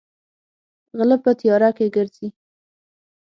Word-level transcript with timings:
غلۀ 0.97 1.17
پۀ 1.23 1.31
تيارۀ 1.39 1.69
کښې 1.77 1.87
ګرځي 1.95 2.27
ـ 2.31 2.35